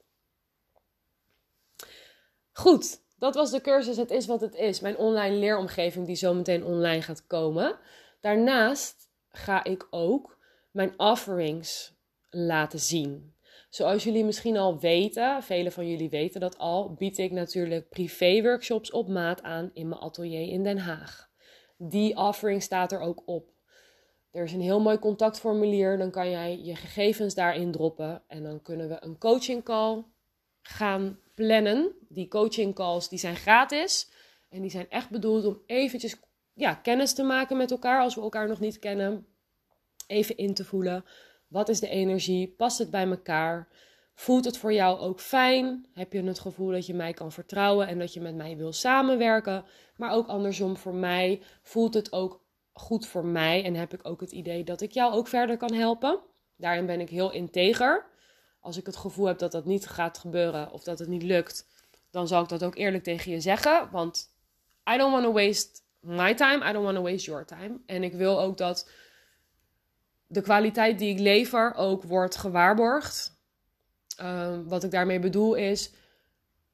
Goed, 2.52 3.00
dat 3.18 3.34
was 3.34 3.50
de 3.50 3.60
cursus 3.60 3.96
Het 3.96 4.10
is 4.10 4.26
wat 4.26 4.40
het 4.40 4.54
is. 4.54 4.80
Mijn 4.80 4.96
online 4.96 5.36
leeromgeving 5.36 6.06
die 6.06 6.16
zometeen 6.16 6.64
online 6.64 7.02
gaat 7.02 7.26
komen. 7.26 7.78
Daarnaast 8.20 9.08
ga 9.28 9.64
ik 9.64 9.86
ook 9.90 10.38
mijn 10.70 10.98
offerings 10.98 11.96
laten 12.30 12.78
zien. 12.78 13.36
Zoals 13.68 14.04
jullie 14.04 14.24
misschien 14.24 14.56
al 14.56 14.78
weten, 14.78 15.42
velen 15.42 15.72
van 15.72 15.88
jullie 15.88 16.10
weten 16.10 16.40
dat 16.40 16.58
al, 16.58 16.94
bied 16.94 17.18
ik 17.18 17.30
natuurlijk 17.30 17.88
privé-workshops 17.88 18.90
op 18.90 19.08
maat 19.08 19.42
aan 19.42 19.70
in 19.74 19.88
mijn 19.88 20.00
atelier 20.00 20.48
in 20.48 20.62
Den 20.62 20.78
Haag. 20.78 21.30
Die 21.76 22.16
offering 22.16 22.62
staat 22.62 22.92
er 22.92 23.00
ook 23.00 23.22
op. 23.26 23.50
Er 24.30 24.44
is 24.44 24.52
een 24.52 24.60
heel 24.60 24.80
mooi 24.80 24.98
contactformulier, 24.98 25.98
dan 25.98 26.10
kan 26.10 26.30
jij 26.30 26.58
je 26.62 26.76
gegevens 26.76 27.34
daarin 27.34 27.72
droppen 27.72 28.22
en 28.26 28.42
dan 28.42 28.62
kunnen 28.62 28.88
we 28.88 28.96
een 29.00 29.18
coaching 29.18 29.64
call 29.64 30.04
gaan 30.62 31.18
plannen. 31.38 31.92
Die 32.08 32.28
coaching 32.28 32.74
calls 32.74 33.08
die 33.08 33.18
zijn 33.18 33.36
gratis. 33.36 34.10
En 34.48 34.60
die 34.60 34.70
zijn 34.70 34.90
echt 34.90 35.10
bedoeld 35.10 35.44
om 35.44 35.62
eventjes 35.66 36.16
ja, 36.52 36.74
kennis 36.74 37.12
te 37.12 37.22
maken 37.22 37.56
met 37.56 37.70
elkaar 37.70 38.00
als 38.00 38.14
we 38.14 38.20
elkaar 38.20 38.48
nog 38.48 38.60
niet 38.60 38.78
kennen. 38.78 39.26
Even 40.06 40.36
in 40.36 40.54
te 40.54 40.64
voelen. 40.64 41.04
Wat 41.48 41.68
is 41.68 41.80
de 41.80 41.88
energie? 41.88 42.48
Past 42.56 42.78
het 42.78 42.90
bij 42.90 43.06
elkaar? 43.06 43.68
Voelt 44.14 44.44
het 44.44 44.58
voor 44.58 44.72
jou 44.72 44.98
ook 44.98 45.20
fijn? 45.20 45.86
Heb 45.94 46.12
je 46.12 46.22
het 46.22 46.38
gevoel 46.38 46.70
dat 46.70 46.86
je 46.86 46.94
mij 46.94 47.12
kan 47.12 47.32
vertrouwen 47.32 47.86
en 47.86 47.98
dat 47.98 48.12
je 48.12 48.20
met 48.20 48.34
mij 48.34 48.56
wil 48.56 48.72
samenwerken? 48.72 49.64
Maar 49.96 50.10
ook 50.10 50.28
andersom 50.28 50.76
voor 50.76 50.94
mij 50.94 51.42
voelt 51.62 51.94
het 51.94 52.12
ook 52.12 52.44
goed 52.72 53.06
voor 53.06 53.24
mij 53.24 53.64
en 53.64 53.74
heb 53.74 53.92
ik 53.94 54.00
ook 54.02 54.20
het 54.20 54.32
idee 54.32 54.64
dat 54.64 54.80
ik 54.80 54.92
jou 54.92 55.12
ook 55.12 55.28
verder 55.28 55.56
kan 55.56 55.72
helpen. 55.72 56.20
Daarin 56.56 56.86
ben 56.86 57.00
ik 57.00 57.08
heel 57.08 57.32
integer. 57.32 58.06
Als 58.60 58.76
ik 58.76 58.86
het 58.86 58.96
gevoel 58.96 59.26
heb 59.26 59.38
dat 59.38 59.52
dat 59.52 59.64
niet 59.64 59.86
gaat 59.86 60.18
gebeuren 60.18 60.72
of 60.72 60.82
dat 60.82 60.98
het 60.98 61.08
niet 61.08 61.22
lukt, 61.22 61.66
dan 62.10 62.28
zal 62.28 62.42
ik 62.42 62.48
dat 62.48 62.64
ook 62.64 62.76
eerlijk 62.76 63.04
tegen 63.04 63.32
je 63.32 63.40
zeggen. 63.40 63.88
Want 63.90 64.30
I 64.94 64.96
don't 64.96 65.12
want 65.12 65.24
to 65.24 65.32
waste 65.32 65.80
my 66.00 66.34
time, 66.34 66.68
I 66.68 66.72
don't 66.72 66.84
want 66.84 66.96
to 66.96 67.02
waste 67.02 67.30
your 67.30 67.44
time. 67.44 67.80
En 67.86 68.02
ik 68.02 68.12
wil 68.12 68.40
ook 68.40 68.56
dat 68.56 68.90
de 70.26 70.40
kwaliteit 70.40 70.98
die 70.98 71.10
ik 71.10 71.18
lever 71.18 71.74
ook 71.74 72.02
wordt 72.02 72.36
gewaarborgd. 72.36 73.36
Ehm, 74.16 74.64
wat 74.64 74.84
ik 74.84 74.90
daarmee 74.90 75.18
bedoel 75.18 75.54
is, 75.54 75.92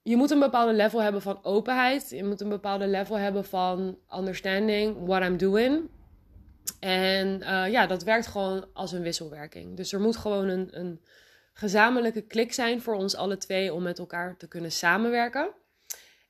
je 0.02 0.16
moet 0.16 0.30
een 0.30 0.38
bepaalde 0.38 0.72
level 0.72 1.02
hebben 1.02 1.22
van 1.22 1.44
openheid. 1.44 2.10
Je 2.10 2.24
moet 2.24 2.40
een 2.40 2.48
bepaalde 2.48 2.86
level 2.86 3.18
hebben 3.18 3.44
van 3.44 3.98
understanding 4.16 5.06
what 5.06 5.22
I'm 5.22 5.36
doing. 5.36 5.88
En 6.80 7.40
uh, 7.40 7.70
ja, 7.70 7.86
dat 7.86 8.02
werkt 8.02 8.26
gewoon 8.26 8.66
als 8.72 8.92
een 8.92 9.02
wisselwerking. 9.02 9.76
Dus 9.76 9.92
er 9.92 10.00
moet 10.00 10.16
gewoon 10.16 10.48
een, 10.48 10.68
een 10.78 11.00
gezamenlijke 11.54 12.22
klik 12.22 12.52
zijn 12.52 12.82
voor 12.82 12.94
ons 12.94 13.14
alle 13.14 13.36
twee 13.36 13.72
om 13.72 13.82
met 13.82 13.98
elkaar 13.98 14.36
te 14.36 14.48
kunnen 14.48 14.72
samenwerken. 14.72 15.54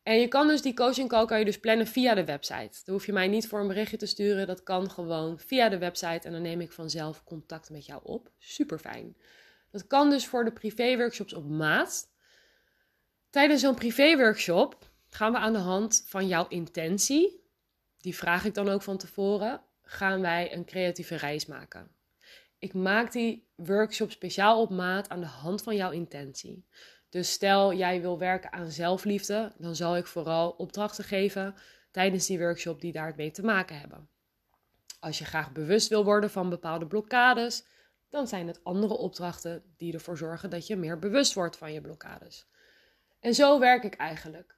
En 0.03 0.21
je 0.21 0.29
kan 0.29 0.47
dus 0.47 0.63
die 0.63 0.75
coaching 0.75 1.09
call 1.09 1.27
kan 1.27 1.39
je 1.39 1.45
dus 1.45 1.61
plannen 1.61 1.87
via 1.87 2.15
de 2.15 2.25
website. 2.25 2.81
Dan 2.85 2.95
hoef 2.95 3.07
je 3.07 3.13
mij 3.13 3.29
niet 3.29 3.49
voor 3.49 3.61
een 3.61 3.69
berichtje 3.69 3.97
te 3.97 4.07
sturen. 4.07 4.47
Dat 4.47 4.63
kan 4.63 4.91
gewoon 4.91 5.39
via 5.39 5.69
de 5.69 5.79
website 5.79 6.27
en 6.27 6.33
dan 6.33 6.43
neem 6.43 6.61
ik 6.61 6.73
vanzelf 6.73 7.25
contact 7.25 7.71
met 7.71 7.87
jou 7.87 8.01
op. 8.03 8.31
Super 8.39 8.79
fijn. 8.79 9.17
Dat 9.71 9.87
kan 9.87 10.11
dus 10.11 10.27
voor 10.27 10.45
de 10.45 10.53
privé-workshops 10.53 11.35
op 11.35 11.49
maat. 11.49 12.13
Tijdens 13.31 13.61
zo'n 13.61 13.75
privé-workshop 13.75 14.91
gaan 15.09 15.33
we 15.33 15.39
aan 15.39 15.53
de 15.53 15.59
hand 15.59 16.05
van 16.07 16.27
jouw 16.27 16.49
intentie, 16.49 17.43
die 17.99 18.17
vraag 18.17 18.45
ik 18.45 18.55
dan 18.55 18.69
ook 18.69 18.83
van 18.83 18.97
tevoren, 18.97 19.63
gaan 19.83 20.21
wij 20.21 20.55
een 20.55 20.65
creatieve 20.65 21.17
reis 21.17 21.47
maken. 21.47 21.91
Ik 22.65 22.75
maak 22.75 23.13
die 23.13 23.49
workshop 23.57 24.11
speciaal 24.11 24.61
op 24.61 24.71
maat 24.71 25.09
aan 25.09 25.21
de 25.21 25.27
hand 25.27 25.63
van 25.63 25.77
jouw 25.77 25.91
intentie. 25.91 26.67
Dus 27.09 27.33
stel 27.33 27.75
jij 27.75 28.01
wil 28.01 28.19
werken 28.19 28.53
aan 28.53 28.71
zelfliefde, 28.71 29.53
dan 29.59 29.77
zal 29.77 29.97
ik 29.97 30.07
vooral 30.07 30.51
opdrachten 30.51 31.05
geven 31.05 31.55
tijdens 31.91 32.27
die 32.27 32.39
workshop 32.39 32.81
die 32.81 32.93
daarmee 32.93 33.31
te 33.31 33.43
maken 33.43 33.79
hebben. 33.79 34.09
Als 35.01 35.19
je 35.19 35.25
graag 35.25 35.53
bewust 35.53 35.89
wil 35.89 36.05
worden 36.05 36.31
van 36.31 36.51
bepaalde 36.51 36.87
blokkades, 36.87 37.67
dan 38.09 38.29
zijn 38.29 38.47
het 38.47 38.65
andere 38.65 38.97
opdrachten 38.97 39.63
die 39.77 39.93
ervoor 39.93 40.17
zorgen 40.17 40.51
dat 40.51 40.67
je 40.67 40.77
meer 40.77 40.99
bewust 40.99 41.35
wordt 41.35 41.57
van 41.57 41.73
je 41.73 41.81
blokkades. 41.81 42.49
En 43.21 43.35
zo 43.35 43.59
werk 43.59 43.85
ik 43.85 43.95
eigenlijk. 43.95 44.57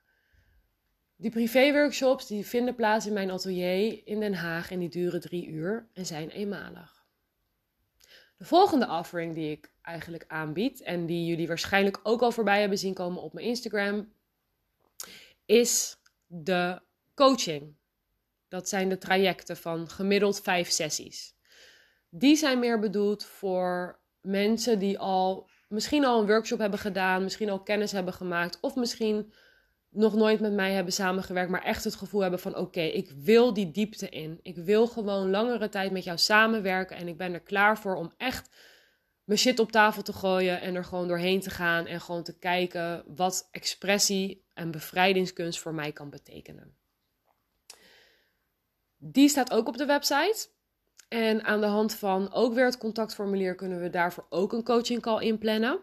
Die 1.16 1.30
privéworkshops 1.30 2.26
die 2.26 2.46
vinden 2.46 2.74
plaats 2.74 3.06
in 3.06 3.12
mijn 3.12 3.30
atelier 3.30 4.06
in 4.06 4.20
Den 4.20 4.34
Haag 4.34 4.70
en 4.70 4.78
die 4.78 4.88
duren 4.88 5.20
drie 5.20 5.46
uur 5.46 5.88
en 5.92 6.06
zijn 6.06 6.30
eenmalig. 6.30 6.95
De 8.36 8.44
volgende 8.44 8.88
offering 8.88 9.34
die 9.34 9.50
ik 9.50 9.70
eigenlijk 9.82 10.24
aanbied 10.28 10.82
en 10.82 11.06
die 11.06 11.26
jullie 11.26 11.46
waarschijnlijk 11.46 12.00
ook 12.02 12.22
al 12.22 12.32
voorbij 12.32 12.60
hebben 12.60 12.78
zien 12.78 12.94
komen 12.94 13.22
op 13.22 13.32
mijn 13.32 13.46
Instagram, 13.46 14.12
is 15.46 15.96
de 16.26 16.80
coaching. 17.14 17.74
Dat 18.48 18.68
zijn 18.68 18.88
de 18.88 18.98
trajecten 18.98 19.56
van 19.56 19.88
gemiddeld 19.88 20.40
vijf 20.40 20.70
sessies 20.70 21.36
die 22.18 22.36
zijn 22.36 22.58
meer 22.58 22.78
bedoeld 22.78 23.24
voor 23.24 23.98
mensen 24.20 24.78
die 24.78 24.98
al 24.98 25.48
misschien 25.68 26.04
al 26.04 26.20
een 26.20 26.26
workshop 26.26 26.58
hebben 26.58 26.78
gedaan, 26.78 27.22
misschien 27.22 27.50
al 27.50 27.62
kennis 27.62 27.92
hebben 27.92 28.14
gemaakt, 28.14 28.58
of 28.60 28.74
misschien 28.74 29.32
nog 29.96 30.14
nooit 30.14 30.40
met 30.40 30.52
mij 30.52 30.72
hebben 30.72 30.92
samengewerkt, 30.92 31.50
maar 31.50 31.62
echt 31.62 31.84
het 31.84 31.94
gevoel 31.94 32.20
hebben 32.20 32.40
van 32.40 32.56
oké, 32.56 32.80
ik 32.80 33.10
wil 33.10 33.52
die 33.52 33.70
diepte 33.70 34.08
in. 34.08 34.38
Ik 34.42 34.56
wil 34.56 34.86
gewoon 34.86 35.30
langere 35.30 35.68
tijd 35.68 35.92
met 35.92 36.04
jou 36.04 36.18
samenwerken 36.18 36.96
en 36.96 37.08
ik 37.08 37.16
ben 37.16 37.32
er 37.32 37.40
klaar 37.40 37.78
voor 37.78 37.94
om 37.94 38.12
echt 38.16 38.50
mijn 39.24 39.38
shit 39.38 39.58
op 39.58 39.72
tafel 39.72 40.02
te 40.02 40.12
gooien 40.12 40.60
en 40.60 40.74
er 40.74 40.84
gewoon 40.84 41.08
doorheen 41.08 41.40
te 41.40 41.50
gaan 41.50 41.86
en 41.86 42.00
gewoon 42.00 42.22
te 42.22 42.38
kijken 42.38 43.04
wat 43.16 43.48
expressie 43.50 44.44
en 44.54 44.70
bevrijdingskunst 44.70 45.60
voor 45.60 45.74
mij 45.74 45.92
kan 45.92 46.10
betekenen. 46.10 46.76
Die 48.96 49.28
staat 49.28 49.52
ook 49.52 49.68
op 49.68 49.76
de 49.76 49.86
website. 49.86 50.48
En 51.08 51.44
aan 51.44 51.60
de 51.60 51.66
hand 51.66 51.94
van 51.94 52.32
ook 52.32 52.54
weer 52.54 52.64
het 52.64 52.78
contactformulier 52.78 53.54
kunnen 53.54 53.80
we 53.80 53.90
daarvoor 53.90 54.26
ook 54.28 54.52
een 54.52 54.64
coaching 54.64 55.02
call 55.02 55.22
inplannen. 55.22 55.80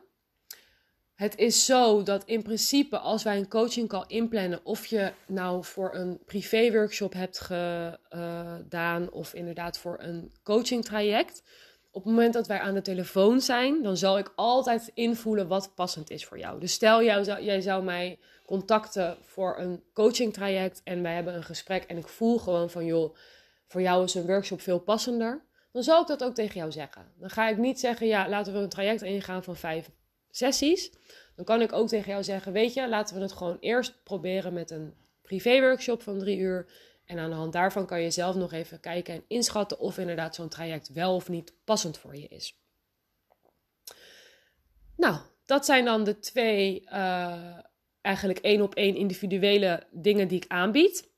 Het 1.14 1.38
is 1.38 1.66
zo 1.66 2.04
dat 2.04 2.24
in 2.26 2.42
principe 2.42 2.98
als 2.98 3.24
wij 3.24 3.38
een 3.38 3.48
coaching 3.48 3.88
call 3.88 4.04
inplannen, 4.08 4.66
of 4.66 4.86
je 4.86 5.12
nou 5.28 5.64
voor 5.64 5.96
een 5.96 6.20
privé 6.26 6.72
workshop 6.72 7.14
hebt 7.14 7.40
gedaan 7.40 9.12
of 9.12 9.34
inderdaad 9.34 9.78
voor 9.78 9.98
een 10.00 10.32
coaching 10.44 10.86
traject, 10.86 11.44
op 11.92 12.04
het 12.04 12.14
moment 12.14 12.34
dat 12.34 12.48
wij 12.48 12.60
aan 12.60 12.74
de 12.74 12.82
telefoon 12.82 13.42
zijn, 13.42 13.84
dan 13.84 13.98
zal 13.98 14.18
ik 14.18 14.32
altijd 14.36 14.92
invoelen 14.94 15.48
wat 15.48 15.76
passend 15.76 16.10
is 16.10 16.26
voor 16.26 16.40
jou. 16.40 16.60
Dus 16.60 16.74
stel 16.74 17.04
jou, 17.04 17.44
jij 17.44 17.62
zou 17.62 17.84
mij 17.84 18.20
contacten 18.46 19.18
voor 19.22 19.60
een 19.60 19.84
coaching 19.94 20.34
traject 20.34 20.82
en 20.84 21.02
wij 21.02 21.14
hebben 21.14 21.36
een 21.36 21.44
gesprek 21.44 21.84
en 21.84 21.98
ik 21.98 22.08
voel 22.08 22.38
gewoon 22.38 22.70
van 22.70 22.86
joh, 22.86 23.16
voor 23.68 23.82
jou 23.82 24.04
is 24.04 24.14
een 24.14 24.26
workshop 24.26 24.62
veel 24.62 24.80
passender, 24.80 25.46
dan 25.72 25.84
zal 25.84 26.02
ik 26.02 26.08
dat 26.08 26.24
ook 26.24 26.36
tegen 26.36 26.56
jou 26.56 26.72
zeggen. 26.72 27.12
Dan 27.20 27.30
ga 27.30 27.50
ik 27.50 27.58
niet 27.58 27.80
zeggen, 27.80 28.08
ja, 28.08 28.30
laten 28.30 28.54
we 28.54 28.60
een 28.60 28.70
traject 28.70 29.02
ingaan 29.02 29.44
van 29.44 29.56
vijf 29.56 29.90
sessies. 30.36 30.92
Dan 31.36 31.46
kan 31.46 31.62
ik 31.62 31.74
ook 31.74 31.88
tegen 31.88 32.12
jou 32.12 32.24
zeggen, 32.24 32.52
weet 32.52 32.74
je, 32.74 32.90
laten 32.90 33.16
we 33.16 33.22
het 33.22 33.32
gewoon 33.32 33.58
eerst 33.60 34.04
proberen 34.04 34.54
met 34.54 34.72
een 34.72 34.94
privé 35.22 35.60
workshop 35.60 36.02
van 36.02 36.20
drie 36.20 36.38
uur. 36.38 36.72
En 37.06 37.20
aan 37.20 37.30
de 37.30 37.36
hand 37.36 37.54
daarvan 37.54 37.86
kan 37.86 38.02
je 38.02 38.12
zelf 38.12 38.36
nog 38.36 38.52
even 38.52 38.80
kijken 38.80 39.14
en 39.14 39.24
inschatten 39.28 39.80
of 39.80 39.98
inderdaad 39.98 40.36
zo'n 40.36 40.50
traject 40.50 40.94
wel 40.94 41.16
of 41.16 41.30
niet 41.30 41.54
passend 41.64 41.98
voor 41.98 42.16
je 42.16 42.28
is. 42.28 42.58
Nou, 44.96 45.18
dat 45.46 45.66
zijn 45.66 45.86
dan 45.86 46.04
de 46.04 46.20
twee 46.20 46.82
uh, 46.86 47.60
eigenlijk 48.02 48.40
één 48.40 48.62
op 48.62 48.76
één 48.76 48.96
individuele 48.96 49.84
dingen 49.92 50.28
die 50.28 50.38
ik 50.38 50.52
aanbied. 50.52 51.12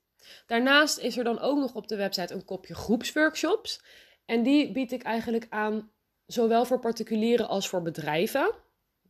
Daarnaast 0.45 0.97
is 0.97 1.17
er 1.17 1.23
dan 1.23 1.39
ook 1.39 1.57
nog 1.57 1.73
op 1.73 1.87
de 1.87 1.95
website 1.95 2.33
een 2.33 2.45
kopje 2.45 2.75
groepsworkshops. 2.75 3.81
En 4.25 4.43
die 4.43 4.71
bied 4.71 4.91
ik 4.91 5.03
eigenlijk 5.03 5.45
aan 5.49 5.91
zowel 6.25 6.65
voor 6.65 6.79
particulieren 6.79 7.47
als 7.47 7.69
voor 7.69 7.81
bedrijven. 7.81 8.53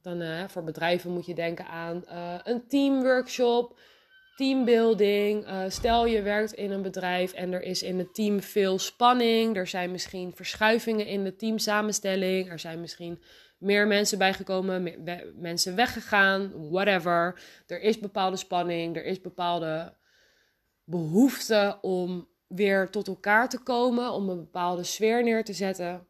Dan, 0.06 0.22
uh, 0.22 0.44
voor 0.48 0.64
bedrijven 0.64 1.12
moet 1.12 1.26
je 1.26 1.36
denken 1.36 1.68
aan 1.68 2.04
uh, 2.08 2.36
een 2.44 2.68
teamworkshop, 2.68 3.80
teambuilding. 4.36 5.48
Uh, 5.48 5.64
stel 5.68 6.06
je 6.06 6.22
werkt 6.22 6.54
in 6.54 6.72
een 6.72 6.82
bedrijf 6.82 7.34
en 7.34 7.54
er 7.54 7.62
is 7.62 7.84
in 7.84 7.98
het 7.98 8.14
team 8.14 8.42
veel 8.42 8.80
spanning. 8.80 9.56
Er 9.56 9.68
zijn 9.68 9.92
misschien 9.92 10.36
verschuivingen 10.36 11.06
in 11.06 11.24
de 11.24 11.36
teamsamenstelling. 11.36 12.50
Er 12.50 12.60
zijn 12.60 12.82
misschien 12.82 13.22
meer 13.58 13.88
mensen 13.88 14.18
bijgekomen, 14.18 14.84
meer, 14.84 15.34
mensen 15.36 15.76
weggegaan, 15.76 16.70
whatever. 16.70 17.40
Er 17.68 17.82
is 17.82 18.00
bepaalde 18.00 18.38
spanning, 18.38 18.96
er 18.96 19.06
is 19.06 19.22
bepaalde 19.22 19.94
behoefte 20.84 21.78
om 21.82 22.28
weer 22.48 22.90
tot 22.90 23.08
elkaar 23.08 23.50
te 23.50 23.64
komen, 23.64 24.12
om 24.12 24.30
een 24.30 24.40
bepaalde 24.40 24.84
sfeer 24.84 25.24
neer 25.24 25.44
te 25.44 25.54
zetten. 25.54 26.08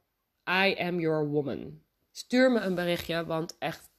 I 0.49 0.75
am 0.79 0.99
your 0.99 1.27
woman. 1.27 1.83
Stuur 2.17 2.51
me 2.51 2.59
een 2.59 2.75
berichtje, 2.75 3.25
want 3.25 3.55
echt, 3.59 3.89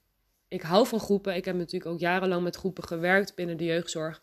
ik 0.49 0.63
hou 0.63 0.87
van 0.87 1.01
groepen. 1.01 1.35
Ik 1.35 1.45
heb 1.45 1.57
natuurlijk 1.57 1.91
ook 1.91 1.99
jarenlang 1.99 2.43
met 2.43 2.57
groepen 2.57 2.85
gewerkt 2.85 3.35
binnen 3.35 3.57
de 3.57 3.65
jeugdzorg. 3.65 4.23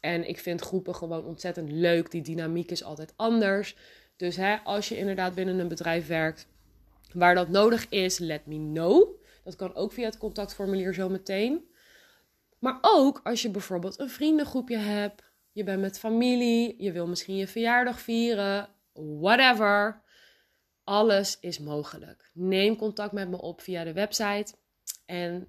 En 0.00 0.28
ik 0.28 0.38
vind 0.38 0.60
groepen 0.60 0.94
gewoon 0.94 1.24
ontzettend 1.24 1.72
leuk. 1.72 2.10
Die 2.10 2.22
dynamiek 2.22 2.70
is 2.70 2.84
altijd 2.84 3.12
anders. 3.16 3.76
Dus 4.16 4.36
hè, 4.36 4.56
als 4.56 4.88
je 4.88 4.98
inderdaad 4.98 5.34
binnen 5.34 5.58
een 5.58 5.68
bedrijf 5.68 6.06
werkt 6.06 6.46
waar 7.12 7.34
dat 7.34 7.48
nodig 7.48 7.88
is, 7.88 8.18
let 8.18 8.46
me 8.46 8.56
know. 8.56 9.22
Dat 9.44 9.56
kan 9.56 9.74
ook 9.74 9.92
via 9.92 10.04
het 10.04 10.18
contactformulier 10.18 10.94
zo 10.94 11.08
meteen. 11.08 11.64
Maar 12.58 12.78
ook 12.80 13.20
als 13.24 13.42
je 13.42 13.50
bijvoorbeeld 13.50 13.98
een 13.98 14.10
vriendengroepje 14.10 14.76
hebt 14.76 15.22
je 15.52 15.64
bent 15.64 15.80
met 15.80 15.98
familie, 15.98 16.74
je 16.78 16.92
wil 16.92 17.06
misschien 17.06 17.36
je 17.36 17.46
verjaardag 17.46 18.00
vieren, 18.00 18.68
whatever. 18.92 20.01
Alles 20.84 21.38
is 21.40 21.58
mogelijk. 21.58 22.30
Neem 22.32 22.76
contact 22.76 23.12
met 23.12 23.28
me 23.28 23.40
op 23.40 23.60
via 23.60 23.84
de 23.84 23.92
website 23.92 24.54
en 25.06 25.48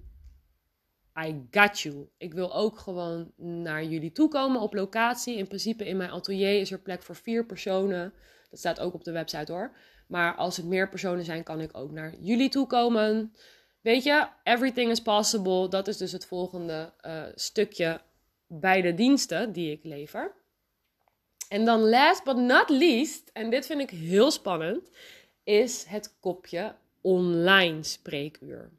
I 1.19 1.47
got 1.51 1.79
you. 1.79 2.09
Ik 2.17 2.33
wil 2.33 2.53
ook 2.55 2.79
gewoon 2.79 3.31
naar 3.37 3.83
jullie 3.83 4.11
toe 4.11 4.29
komen 4.29 4.61
op 4.61 4.73
locatie. 4.73 5.37
In 5.37 5.47
principe 5.47 5.85
in 5.85 5.97
mijn 5.97 6.09
atelier 6.09 6.59
is 6.59 6.71
er 6.71 6.79
plek 6.79 7.03
voor 7.03 7.15
vier 7.15 7.45
personen. 7.45 8.13
Dat 8.49 8.59
staat 8.59 8.79
ook 8.79 8.93
op 8.93 9.03
de 9.03 9.11
website 9.11 9.51
hoor. 9.51 9.75
Maar 10.07 10.35
als 10.35 10.57
het 10.57 10.65
meer 10.65 10.89
personen 10.89 11.25
zijn, 11.25 11.43
kan 11.43 11.61
ik 11.61 11.77
ook 11.77 11.91
naar 11.91 12.13
jullie 12.19 12.49
toe 12.49 12.67
komen. 12.67 13.33
weet 13.81 14.03
je, 14.03 14.27
everything 14.43 14.91
is 14.91 15.01
possible. 15.01 15.69
Dat 15.69 15.87
is 15.87 15.97
dus 15.97 16.11
het 16.11 16.25
volgende 16.25 16.93
uh, 17.05 17.23
stukje 17.35 18.01
bij 18.47 18.81
de 18.81 18.93
diensten 18.93 19.51
die 19.51 19.71
ik 19.71 19.83
lever. 19.83 20.35
En 21.49 21.65
dan 21.65 21.89
last 21.89 22.23
but 22.23 22.37
not 22.37 22.69
least, 22.69 23.29
en 23.33 23.49
dit 23.49 23.65
vind 23.65 23.81
ik 23.81 23.89
heel 23.89 24.31
spannend, 24.31 24.89
is 25.43 25.83
het 25.83 26.15
kopje 26.19 26.75
online 27.01 27.83
spreekuur. 27.83 28.69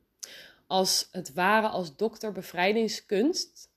Als 0.66 1.08
het 1.10 1.32
ware 1.32 1.68
als 1.68 1.96
dokter 1.96 2.32
bevrijdingskunst 2.32 3.72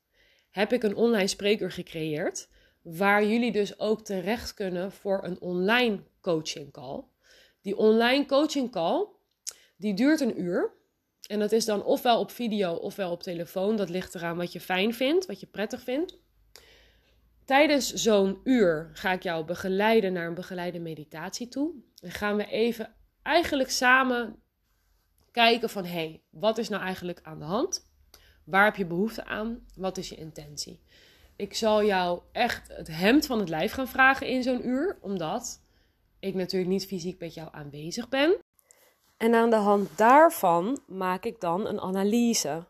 heb 0.49 0.73
ik 0.73 0.83
een 0.83 0.95
online 0.95 1.27
spreekuur 1.27 1.71
gecreëerd. 1.71 2.47
Waar 2.81 3.25
jullie 3.25 3.51
dus 3.51 3.79
ook 3.79 4.05
terecht 4.05 4.53
kunnen 4.53 4.91
voor 4.91 5.23
een 5.23 5.39
online 5.39 5.99
coaching 6.21 6.71
call. 6.71 7.03
Die 7.61 7.77
online 7.77 8.25
coaching 8.25 8.71
call, 8.71 9.07
die 9.75 9.93
duurt 9.93 10.19
een 10.19 10.41
uur. 10.41 10.71
En 11.27 11.39
dat 11.39 11.51
is 11.51 11.65
dan 11.65 11.83
ofwel 11.83 12.19
op 12.19 12.31
video 12.31 12.73
ofwel 12.73 13.11
op 13.11 13.23
telefoon. 13.23 13.75
Dat 13.75 13.89
ligt 13.89 14.15
eraan 14.15 14.37
wat 14.37 14.51
je 14.51 14.59
fijn 14.59 14.93
vindt, 14.93 15.25
wat 15.25 15.39
je 15.39 15.45
prettig 15.45 15.81
vindt. 15.81 16.17
Tijdens 17.47 17.93
zo'n 17.93 18.39
uur 18.43 18.89
ga 18.93 19.11
ik 19.11 19.23
jou 19.23 19.45
begeleiden 19.45 20.13
naar 20.13 20.27
een 20.27 20.33
begeleide 20.33 20.79
meditatie 20.79 21.47
toe. 21.47 21.73
En 22.01 22.11
gaan 22.11 22.35
we 22.35 22.45
even 22.45 22.93
eigenlijk 23.21 23.69
samen 23.69 24.41
kijken 25.31 25.69
van 25.69 25.85
hé, 25.85 25.91
hey, 25.91 26.23
wat 26.29 26.57
is 26.57 26.69
nou 26.69 26.83
eigenlijk 26.83 27.19
aan 27.23 27.39
de 27.39 27.45
hand? 27.45 27.91
Waar 28.45 28.65
heb 28.65 28.75
je 28.75 28.85
behoefte 28.85 29.25
aan? 29.25 29.65
Wat 29.75 29.97
is 29.97 30.09
je 30.09 30.15
intentie? 30.15 30.83
Ik 31.35 31.53
zal 31.53 31.83
jou 31.83 32.21
echt 32.31 32.67
het 32.67 32.87
hemd 32.87 33.25
van 33.25 33.39
het 33.39 33.49
lijf 33.49 33.71
gaan 33.71 33.87
vragen 33.87 34.27
in 34.27 34.43
zo'n 34.43 34.67
uur, 34.67 34.97
omdat 35.01 35.61
ik 36.19 36.33
natuurlijk 36.33 36.71
niet 36.71 36.85
fysiek 36.85 37.19
met 37.19 37.33
jou 37.33 37.49
aanwezig 37.51 38.09
ben. 38.09 38.37
En 39.17 39.33
aan 39.33 39.49
de 39.49 39.55
hand 39.55 39.97
daarvan 39.97 40.79
maak 40.87 41.25
ik 41.25 41.39
dan 41.39 41.67
een 41.67 41.79
analyse. 41.79 42.65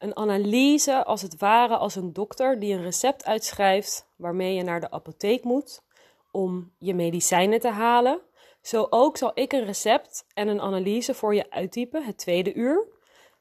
Een 0.00 0.16
analyse 0.16 1.04
als 1.04 1.22
het 1.22 1.38
ware 1.38 1.76
als 1.76 1.94
een 1.96 2.12
dokter 2.12 2.58
die 2.58 2.74
een 2.74 2.82
recept 2.82 3.24
uitschrijft 3.24 4.06
waarmee 4.16 4.54
je 4.54 4.62
naar 4.62 4.80
de 4.80 4.90
apotheek 4.90 5.44
moet 5.44 5.82
om 6.30 6.72
je 6.78 6.94
medicijnen 6.94 7.60
te 7.60 7.68
halen. 7.68 8.20
Zo 8.62 8.86
ook 8.90 9.16
zal 9.16 9.30
ik 9.34 9.52
een 9.52 9.64
recept 9.64 10.26
en 10.34 10.48
een 10.48 10.60
analyse 10.60 11.14
voor 11.14 11.34
je 11.34 11.50
uittypen, 11.50 12.04
het 12.04 12.18
tweede 12.18 12.54
uur. 12.54 12.86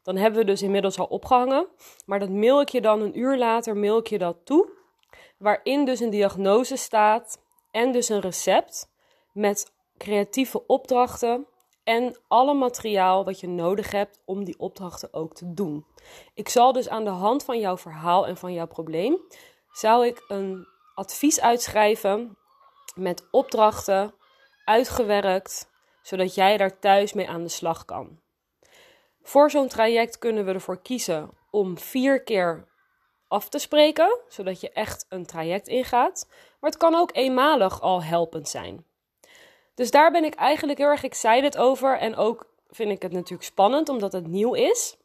Dan 0.04 0.16
hebben 0.16 0.40
we 0.40 0.46
dus 0.46 0.62
inmiddels 0.62 1.00
al 1.00 1.06
opgehangen. 1.06 1.68
Maar 2.06 2.20
dat 2.20 2.30
mail 2.30 2.62
ik 2.62 2.70
je 2.70 2.82
dan 2.82 3.02
een 3.02 3.20
uur 3.20 3.38
later, 3.38 3.78
mail 3.78 3.98
ik 3.98 4.08
je 4.08 4.18
dat 4.18 4.38
toe. 4.44 4.70
Waarin 5.38 5.86
dus 5.86 6.00
een 6.00 6.10
diagnose 6.10 6.76
staat 6.76 7.42
en 7.72 7.92
dus 7.92 8.10
een 8.10 8.22
recept 8.22 8.90
met 9.32 9.72
creatieve 9.98 10.66
opdrachten 10.68 11.48
en 11.90 12.18
alle 12.28 12.54
materiaal 12.54 13.26
wat 13.26 13.40
je 13.40 13.48
nodig 13.48 13.92
hebt 13.92 14.20
om 14.26 14.44
die 14.44 14.60
opdrachten 14.60 15.14
ook 15.14 15.36
te 15.36 15.54
doen. 15.54 15.86
Ik 16.34 16.50
zal 16.50 16.72
dus 16.72 16.90
aan 16.90 17.04
de 17.04 17.10
hand 17.10 17.44
van 17.44 17.60
jouw 17.60 17.78
verhaal 17.78 18.28
en 18.28 18.38
van 18.38 18.54
jouw 18.54 18.68
probleem, 18.68 19.18
zou 19.72 20.06
ik 20.06 20.24
een 20.28 20.68
advies 20.96 21.42
uitschrijven 21.42 22.38
met 22.96 23.28
opdrachten 23.32 24.14
uitgewerkt, 24.66 25.70
zodat 26.02 26.36
jij 26.36 26.58
daar 26.58 26.80
thuis 26.80 27.14
mee 27.14 27.30
aan 27.30 27.44
de 27.44 27.50
slag 27.50 27.86
kan. 27.86 28.20
Voor 29.22 29.52
zo'n 29.52 29.68
traject 29.68 30.18
kunnen 30.18 30.46
we 30.46 30.54
ervoor 30.54 30.82
kiezen 30.82 31.30
om 31.52 31.78
vier 31.78 32.24
keer 32.24 32.68
af 33.28 33.50
te 33.50 33.60
spreken, 33.60 34.20
zodat 34.28 34.62
je 34.62 34.72
echt 34.72 35.06
een 35.10 35.26
traject 35.26 35.68
ingaat. 35.68 36.28
Maar 36.60 36.70
het 36.70 36.80
kan 36.80 36.96
ook 36.96 37.16
eenmalig 37.16 37.82
al 37.82 38.04
helpend 38.04 38.50
zijn. 38.50 38.86
Dus 39.80 39.92
daar 39.92 40.12
ben 40.12 40.24
ik 40.24 40.34
eigenlijk 40.34 40.80
heel 40.80 40.88
erg 40.88 41.04
excited 41.04 41.58
over. 41.58 41.98
En 41.98 42.16
ook 42.16 42.46
vind 42.70 42.92
ik 42.92 43.02
het 43.02 43.12
natuurlijk 43.12 43.44
spannend, 43.44 43.90
omdat 43.90 44.12
het 44.12 44.28
nieuw 44.28 44.54
is. 44.54 44.98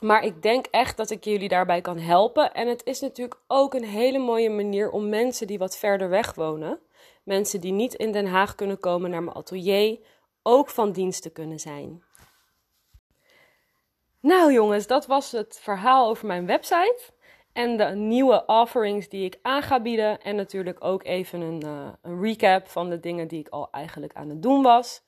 Maar 0.00 0.24
ik 0.24 0.42
denk 0.42 0.66
echt 0.66 0.96
dat 0.96 1.10
ik 1.10 1.24
jullie 1.24 1.48
daarbij 1.48 1.80
kan 1.80 1.98
helpen. 1.98 2.54
En 2.54 2.68
het 2.68 2.84
is 2.84 3.00
natuurlijk 3.00 3.40
ook 3.46 3.74
een 3.74 3.84
hele 3.84 4.18
mooie 4.18 4.50
manier 4.50 4.90
om 4.90 5.08
mensen 5.08 5.46
die 5.46 5.58
wat 5.58 5.76
verder 5.76 6.08
weg 6.08 6.34
wonen, 6.34 6.80
mensen 7.22 7.60
die 7.60 7.72
niet 7.72 7.94
in 7.94 8.12
Den 8.12 8.26
Haag 8.26 8.54
kunnen 8.54 8.80
komen 8.80 9.10
naar 9.10 9.22
mijn 9.22 9.36
atelier, 9.36 9.98
ook 10.42 10.70
van 10.70 10.92
dienst 10.92 11.22
te 11.22 11.30
kunnen 11.30 11.58
zijn. 11.58 12.02
Nou 14.20 14.52
jongens, 14.52 14.86
dat 14.86 15.06
was 15.06 15.32
het 15.32 15.58
verhaal 15.62 16.08
over 16.08 16.26
mijn 16.26 16.46
website. 16.46 17.00
En 17.58 17.76
de 17.76 17.84
nieuwe 17.84 18.42
offerings 18.46 19.08
die 19.08 19.24
ik 19.24 19.38
aan 19.42 19.62
ga 19.62 19.80
bieden. 19.80 20.20
En 20.20 20.36
natuurlijk 20.36 20.84
ook 20.84 21.04
even 21.04 21.40
een, 21.40 21.64
uh, 21.64 21.88
een 22.02 22.22
recap 22.22 22.68
van 22.68 22.90
de 22.90 23.00
dingen 23.00 23.28
die 23.28 23.38
ik 23.38 23.48
al 23.48 23.68
eigenlijk 23.70 24.14
aan 24.14 24.28
het 24.28 24.42
doen 24.42 24.62
was. 24.62 25.02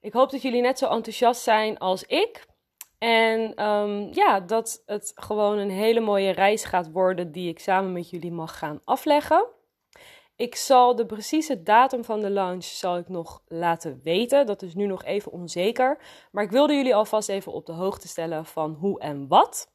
Ik 0.00 0.12
hoop 0.12 0.30
dat 0.30 0.42
jullie 0.42 0.62
net 0.62 0.78
zo 0.78 0.88
enthousiast 0.88 1.42
zijn 1.42 1.78
als 1.78 2.04
ik. 2.04 2.46
En 2.98 3.64
um, 3.66 4.08
ja, 4.12 4.40
dat 4.40 4.82
het 4.86 5.12
gewoon 5.14 5.58
een 5.58 5.70
hele 5.70 6.00
mooie 6.00 6.30
reis 6.30 6.64
gaat 6.64 6.92
worden 6.92 7.32
die 7.32 7.48
ik 7.48 7.58
samen 7.58 7.92
met 7.92 8.10
jullie 8.10 8.32
mag 8.32 8.58
gaan 8.58 8.80
afleggen. 8.84 9.46
Ik 10.36 10.54
zal 10.54 10.96
de 10.96 11.06
precieze 11.06 11.62
datum 11.62 12.04
van 12.04 12.20
de 12.20 12.30
launch 12.30 12.64
zal 12.64 12.96
ik 12.96 13.08
nog 13.08 13.42
laten 13.46 14.00
weten. 14.02 14.46
Dat 14.46 14.62
is 14.62 14.74
nu 14.74 14.86
nog 14.86 15.04
even 15.04 15.32
onzeker. 15.32 15.98
Maar 16.32 16.44
ik 16.44 16.50
wilde 16.50 16.74
jullie 16.74 16.94
alvast 16.94 17.28
even 17.28 17.52
op 17.52 17.66
de 17.66 17.72
hoogte 17.72 18.08
stellen 18.08 18.44
van 18.44 18.72
hoe 18.80 19.00
en 19.00 19.28
wat. 19.28 19.72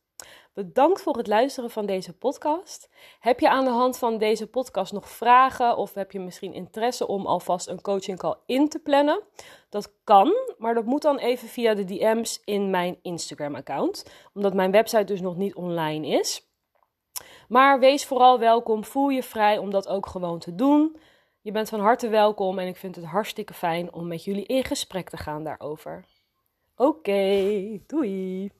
Bedankt 0.54 1.02
voor 1.02 1.18
het 1.18 1.28
luisteren 1.28 1.70
van 1.70 1.86
deze 1.86 2.18
podcast. 2.18 2.90
Heb 3.20 3.40
je 3.40 3.50
aan 3.50 3.64
de 3.64 3.72
hand 3.72 3.98
van 3.98 4.18
deze 4.18 4.48
podcast 4.48 4.94
nog 4.94 5.10
vragen 5.10 5.78
of 5.78 5.94
heb 5.94 6.12
je 6.12 6.20
misschien 6.20 6.54
interesse 6.54 7.08
om 7.08 7.26
alvast 7.26 7.68
een 7.68 7.82
coaching 7.82 8.18
call 8.18 8.36
in 8.46 8.70
te 8.70 8.80
plannen? 8.80 9.22
Dat 9.70 9.94
kan, 10.04 10.34
maar 10.58 10.74
dat 10.74 10.86
moet 10.86 11.02
dan 11.02 11.18
even 11.18 11.48
via 11.48 11.74
de 11.74 11.86
DM's 11.86 12.42
in 12.46 12.70
mijn 12.70 13.00
Instagram 13.02 13.56
account, 13.56 14.06
omdat 14.34 14.54
mijn 14.54 14.72
website 14.72 15.04
dus 15.04 15.22
nog 15.22 15.36
niet 15.36 15.56
online 15.56 16.08
is. 16.08 16.48
Maar 17.48 17.80
wees 17.80 18.06
vooral 18.06 18.40
welkom, 18.40 18.84
voel 18.84 19.10
je 19.10 19.24
vrij 19.24 19.58
om 19.58 19.72
dat 19.72 19.88
ook 19.88 20.06
gewoon 20.06 20.40
te 20.40 20.56
doen. 20.56 20.98
Je 21.42 21.52
bent 21.52 21.70
van 21.70 21.80
harte 21.80 22.08
welkom 22.08 22.60
en 22.60 22.68
ik 22.68 22.78
vind 22.78 22.96
het 22.96 23.06
hartstikke 23.06 23.54
fijn 23.54 23.94
om 23.94 24.08
met 24.08 24.24
jullie 24.24 24.46
in 24.46 24.64
gesprek 24.64 25.10
te 25.10 25.18
gaan 25.18 25.44
daarover. 25.44 26.06
Oké, 26.76 27.80
doei! 27.88 28.59